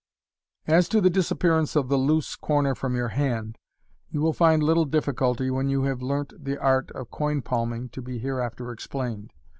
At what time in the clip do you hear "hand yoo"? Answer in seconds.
3.09-4.19